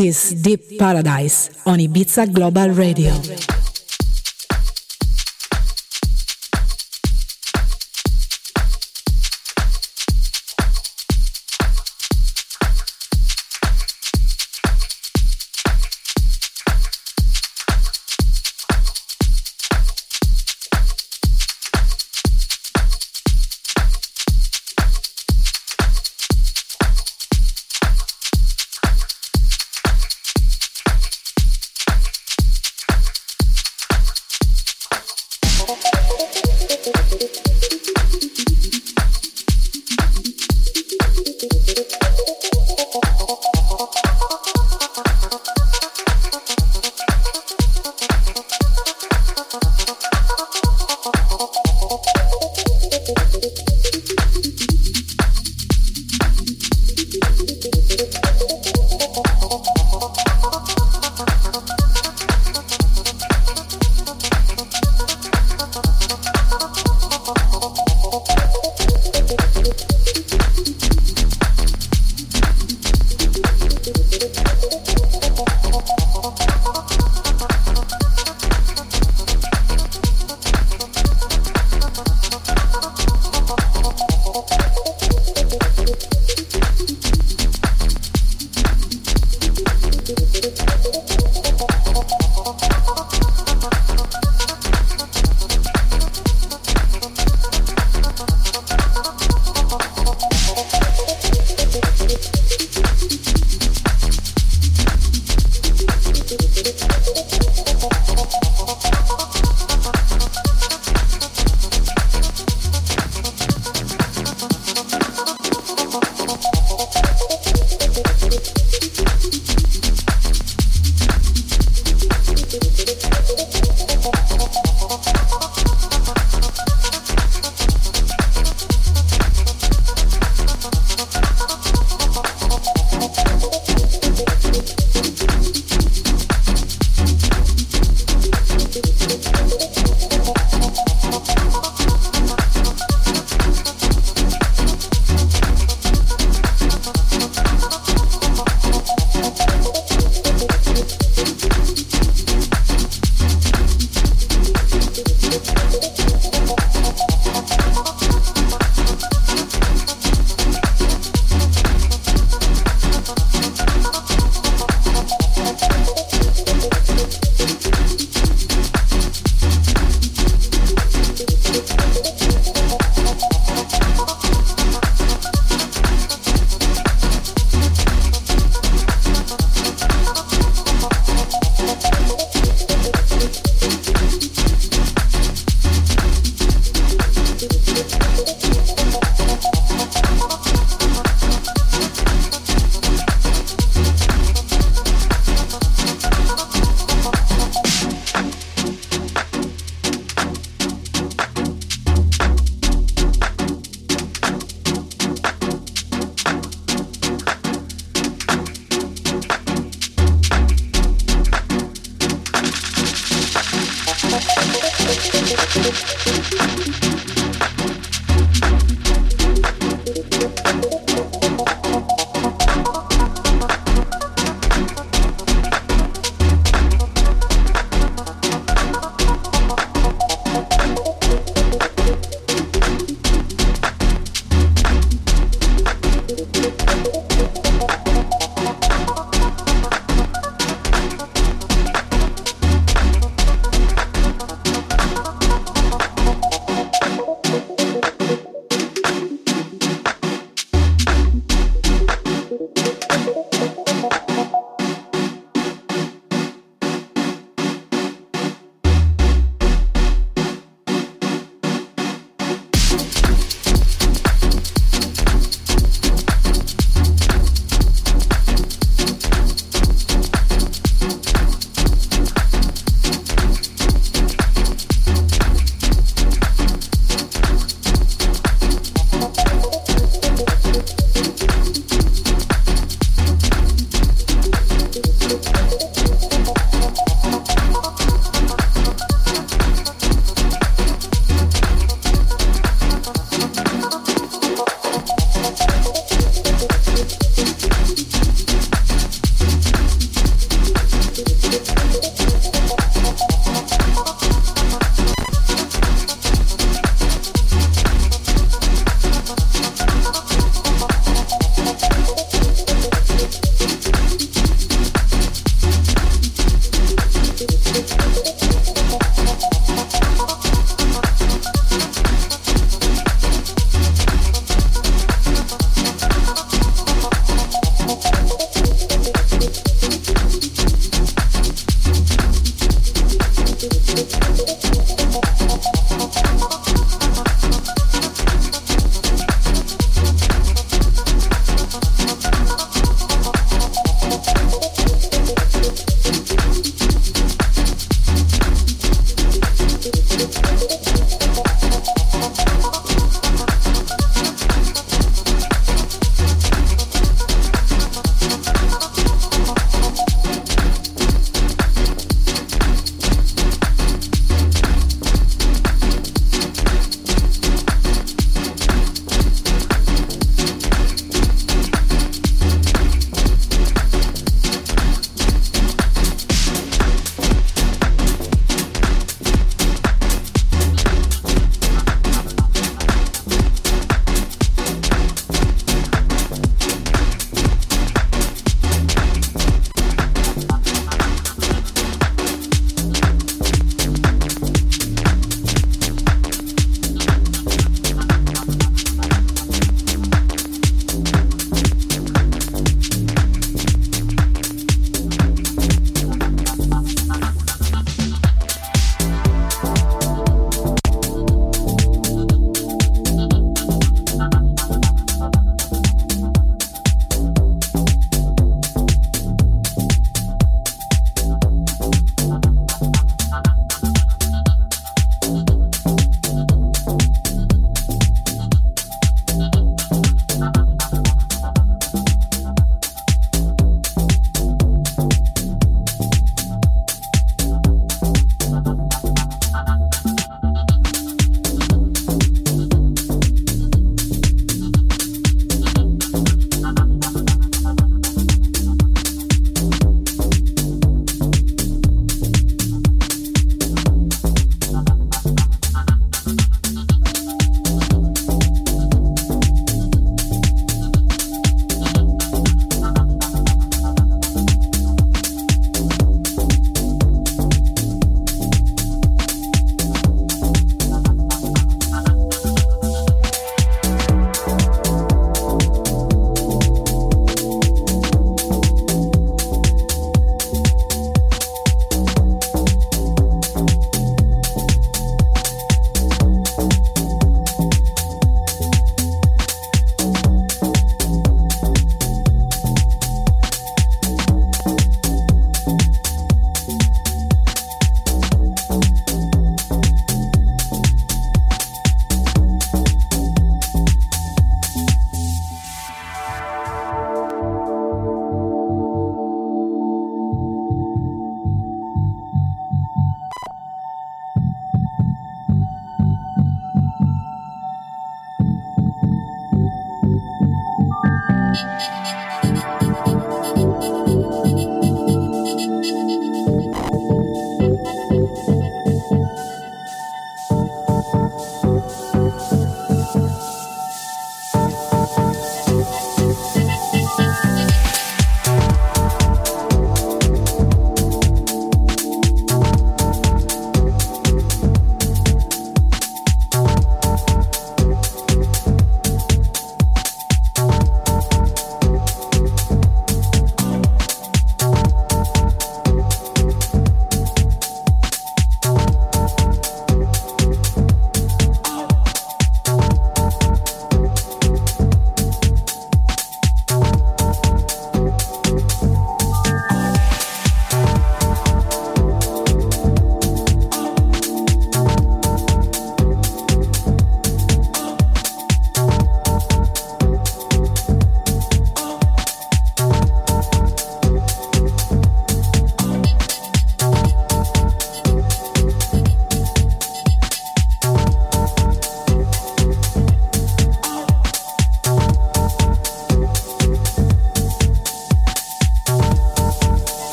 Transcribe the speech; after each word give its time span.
is 0.00 0.34
Deep 0.34 0.78
Paradise 0.78 1.50
on 1.66 1.78
Ibiza 1.78 2.32
Global 2.32 2.70
Radio. 2.70 3.12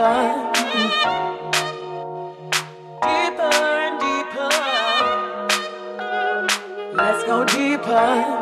deeper. 0.00 0.52
And 3.02 4.00
deeper. 4.00 4.48
Let's 6.94 7.24
go 7.24 7.44
deeper. 7.44 8.39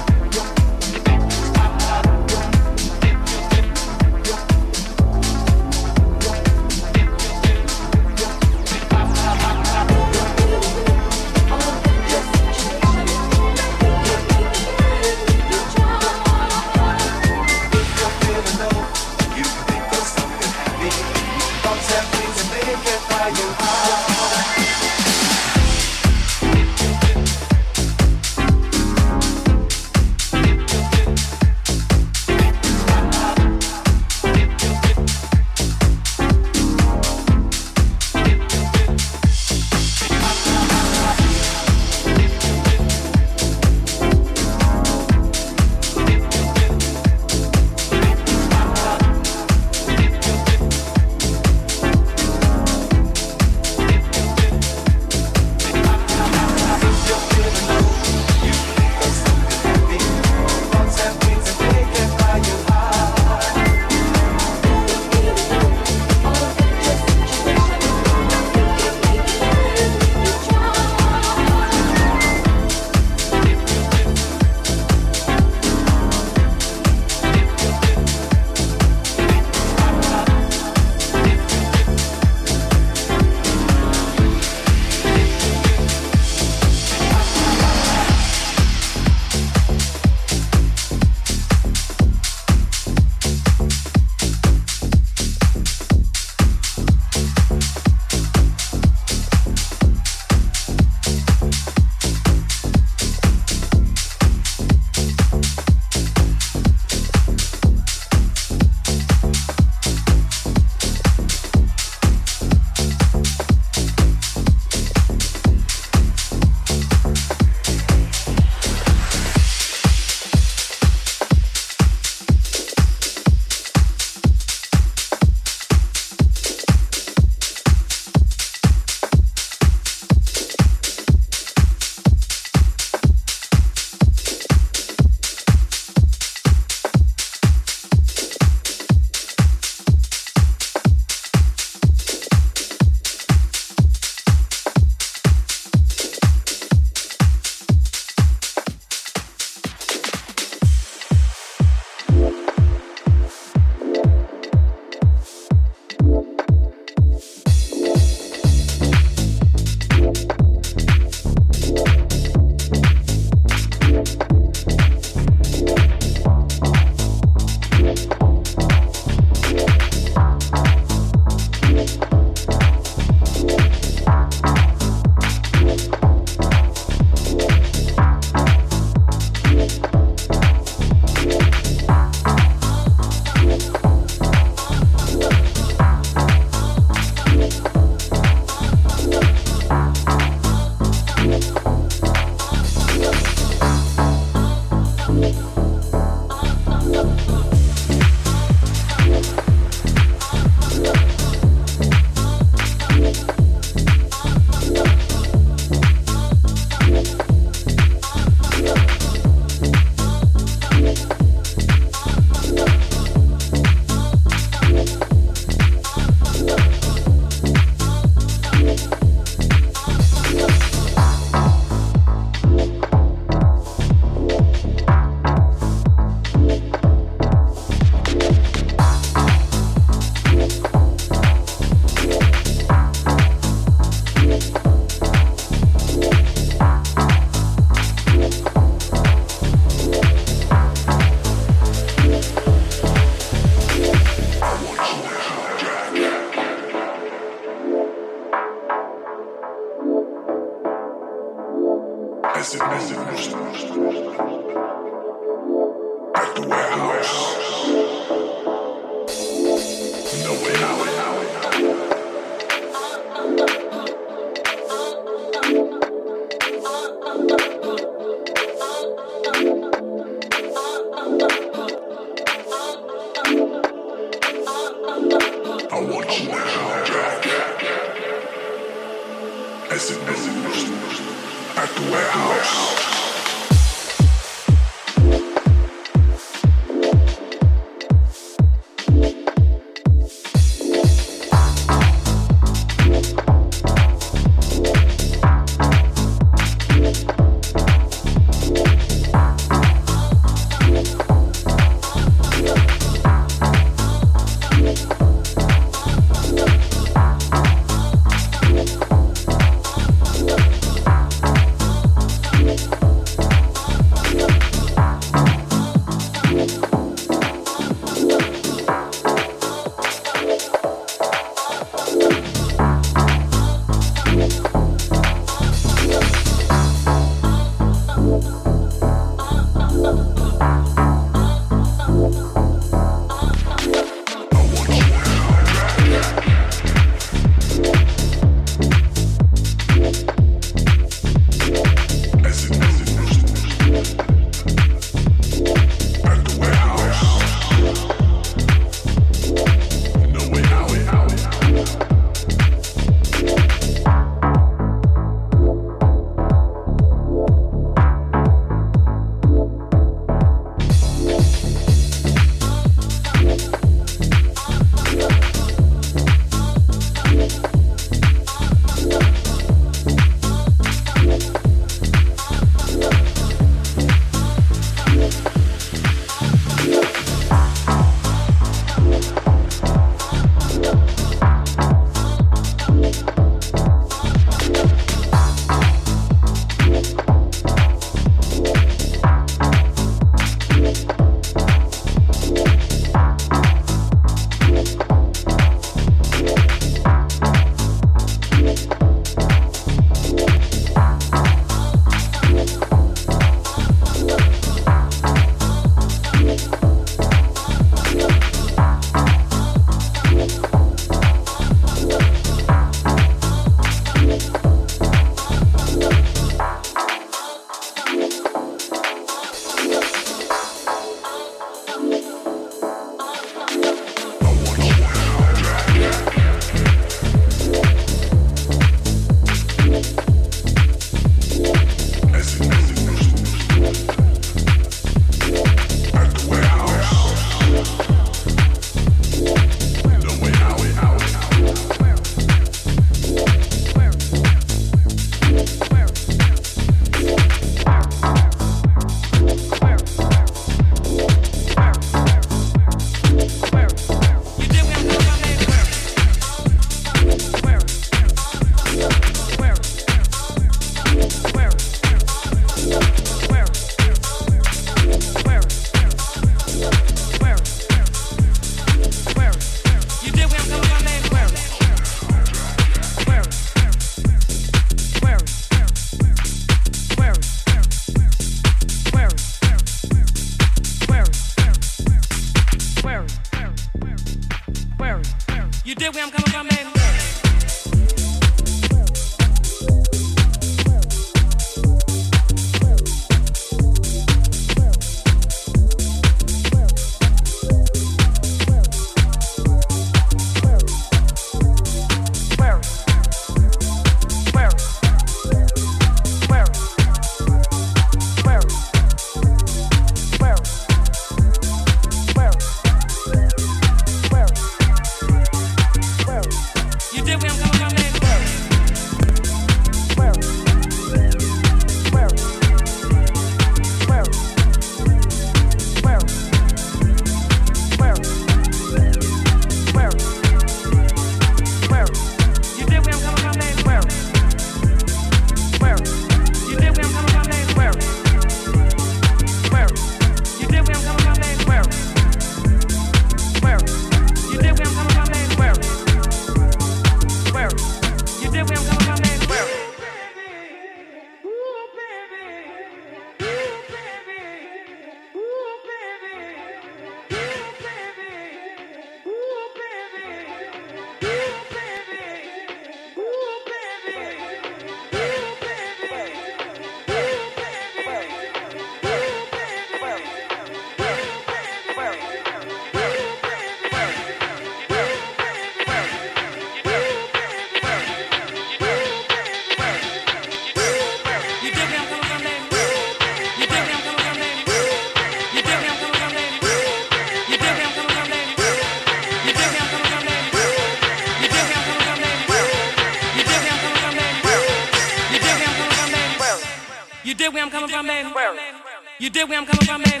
Dig 599.21 599.29
where 599.29 599.37
I'm 599.37 599.45
coming 599.45 599.67
from, 599.67 599.83
baby? 599.83 600.00